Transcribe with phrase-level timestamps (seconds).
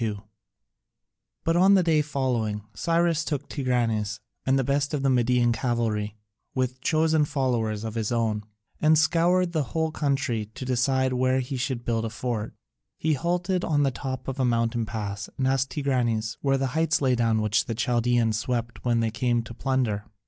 [0.01, 0.23] [C.2]
[1.43, 6.17] But on the day following Cyrus took Tigranes and the best of the Median cavalry,
[6.55, 8.41] with chosen followers of his own,
[8.81, 12.55] and scoured the whole country to decide where he should build a fort.
[12.97, 16.99] He halted on the top of a mountain pass and asked Tigranes where the heights
[16.99, 20.05] lay down which the Chaldaeans swept when they came to plunder.